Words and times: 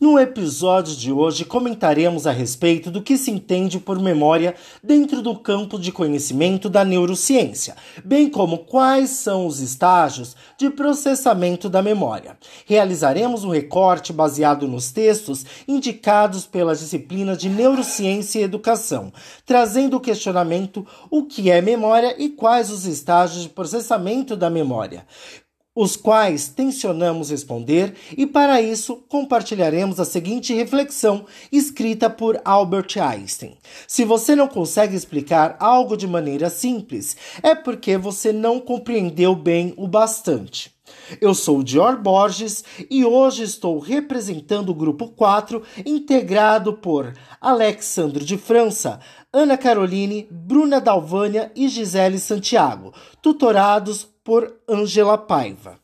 No 0.00 0.18
episódio 0.18 0.96
de 0.96 1.12
hoje 1.12 1.44
comentaremos 1.44 2.26
a 2.26 2.32
respeito 2.32 2.90
do 2.90 3.02
que 3.02 3.18
se 3.18 3.30
entende 3.30 3.78
por 3.78 4.00
memória 4.00 4.54
dentro 4.82 5.20
do 5.20 5.38
campo 5.38 5.78
de 5.78 5.92
conhecimento 5.92 6.70
da 6.70 6.86
neurociência, 6.86 7.76
bem 8.02 8.30
como 8.30 8.60
quais 8.60 9.10
são 9.10 9.46
os 9.46 9.60
estágios 9.60 10.34
de 10.56 10.70
processamento 10.70 11.68
da 11.68 11.82
memória. 11.82 12.38
Realizaremos 12.64 13.44
um 13.44 13.50
recorte 13.50 14.10
baseado 14.10 14.66
nos 14.66 14.90
textos 14.90 15.44
indicados 15.68 16.46
pela 16.46 16.74
disciplina 16.74 17.36
de 17.36 17.50
Neurociência 17.50 18.38
e 18.38 18.44
Educação, 18.44 19.12
trazendo 19.44 19.98
o 19.98 20.00
questionamento 20.00 20.86
o 21.10 21.24
que 21.24 21.50
é 21.50 21.60
memória 21.60 22.14
e 22.18 22.30
quais 22.30 22.70
os 22.70 22.86
estágios 22.86 23.42
de 23.42 23.50
processamento 23.50 24.34
da 24.34 24.48
memória 24.48 25.04
os 25.74 25.96
quais 25.96 26.48
tensionamos 26.48 27.30
responder, 27.30 27.94
e 28.16 28.26
para 28.26 28.60
isso 28.60 28.96
compartilharemos 29.08 30.00
a 30.00 30.04
seguinte 30.04 30.52
reflexão 30.52 31.24
escrita 31.52 32.10
por 32.10 32.40
Albert 32.44 32.98
Einstein. 33.00 33.56
Se 33.86 34.04
você 34.04 34.34
não 34.34 34.48
consegue 34.48 34.96
explicar 34.96 35.56
algo 35.60 35.96
de 35.96 36.06
maneira 36.06 36.50
simples, 36.50 37.16
é 37.42 37.54
porque 37.54 37.96
você 37.96 38.32
não 38.32 38.58
compreendeu 38.58 39.34
bem 39.34 39.72
o 39.76 39.86
bastante. 39.86 40.74
Eu 41.20 41.34
sou 41.34 41.62
Dior 41.62 41.96
Borges 42.00 42.64
e 42.90 43.04
hoje 43.04 43.44
estou 43.44 43.78
representando 43.78 44.70
o 44.70 44.74
grupo 44.74 45.08
4, 45.08 45.62
integrado 45.86 46.74
por 46.74 47.14
Alexandre 47.40 48.24
de 48.24 48.36
França, 48.36 49.00
Ana 49.32 49.56
Caroline, 49.56 50.26
Bruna 50.30 50.80
Dalvânia 50.80 51.52
e 51.54 51.68
Gisele 51.68 52.18
Santiago, 52.18 52.92
tutorados 53.22 54.04
por 54.30 54.62
Angela 54.68 55.18
Paiva. 55.18 55.80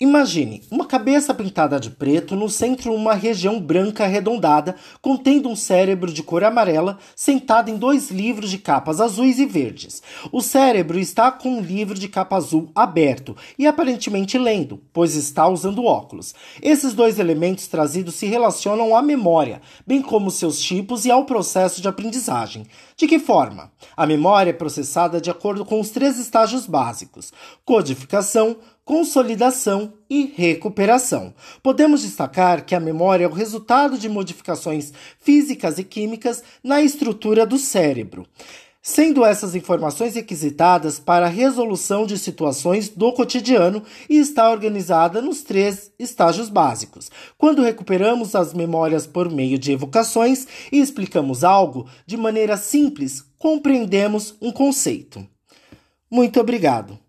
Imagine 0.00 0.60
uma 0.72 0.86
cabeça 0.86 1.32
pintada 1.32 1.78
de 1.78 1.88
preto 1.88 2.34
no 2.34 2.50
centro 2.50 2.92
uma 2.92 3.14
região 3.14 3.60
branca 3.60 4.02
arredondada, 4.02 4.74
contendo 5.00 5.48
um 5.48 5.54
cérebro 5.54 6.12
de 6.12 6.20
cor 6.20 6.42
amarela 6.42 6.98
sentado 7.14 7.70
em 7.70 7.76
dois 7.76 8.10
livros 8.10 8.50
de 8.50 8.58
capas 8.58 9.00
azuis 9.00 9.38
e 9.38 9.46
verdes. 9.46 10.02
O 10.32 10.40
cérebro 10.42 10.98
está 10.98 11.30
com 11.30 11.58
um 11.58 11.60
livro 11.60 11.96
de 11.96 12.08
capa 12.08 12.34
azul 12.34 12.72
aberto 12.74 13.36
e 13.56 13.68
aparentemente 13.68 14.36
lendo, 14.36 14.82
pois 14.92 15.14
está 15.14 15.46
usando 15.46 15.84
óculos. 15.84 16.34
Esses 16.60 16.92
dois 16.92 17.20
elementos 17.20 17.68
trazidos 17.68 18.16
se 18.16 18.26
relacionam 18.26 18.96
à 18.96 19.00
memória, 19.00 19.62
bem 19.86 20.02
como 20.02 20.28
seus 20.28 20.60
tipos 20.60 21.04
e 21.04 21.10
ao 21.12 21.24
processo 21.24 21.80
de 21.80 21.86
aprendizagem. 21.86 22.66
De 22.96 23.06
que 23.06 23.20
forma? 23.20 23.70
A 23.96 24.08
memória 24.08 24.50
é 24.50 24.52
processada 24.52 25.20
de 25.20 25.30
acordo 25.30 25.64
com 25.64 25.78
os 25.78 25.90
três 25.90 26.18
estágios 26.18 26.66
básicos: 26.66 27.32
codificação, 27.64 28.56
consolidação 28.84 29.94
e 30.08 30.26
recuperação. 30.26 31.34
Podemos 31.62 32.02
destacar 32.02 32.64
que 32.64 32.74
a 32.74 32.80
memória 32.80 33.24
é 33.24 33.28
o 33.28 33.32
resultado 33.32 33.96
de 33.96 34.08
modificações 34.08 34.92
físicas 35.18 35.78
e 35.78 35.84
químicas 35.84 36.42
na 36.62 36.82
estrutura 36.82 37.46
do 37.46 37.58
cérebro 37.58 38.26
sendo 38.86 39.24
essas 39.24 39.54
informações 39.54 40.14
requisitadas 40.14 40.98
para 40.98 41.24
a 41.24 41.30
resolução 41.30 42.04
de 42.04 42.18
situações 42.18 42.90
do 42.90 43.14
cotidiano 43.14 43.82
e 44.10 44.18
está 44.18 44.50
organizada 44.50 45.22
nos 45.22 45.42
três 45.42 45.90
estágios 45.98 46.50
básicos. 46.50 47.10
Quando 47.38 47.62
recuperamos 47.62 48.34
as 48.34 48.52
memórias 48.52 49.06
por 49.06 49.30
meio 49.30 49.58
de 49.58 49.72
evocações 49.72 50.46
e 50.70 50.82
explicamos 50.82 51.42
algo 51.42 51.88
de 52.06 52.18
maneira 52.18 52.58
simples, 52.58 53.24
compreendemos 53.38 54.34
um 54.38 54.52
conceito. 54.52 55.26
Muito 56.10 56.38
obrigado. 56.38 57.03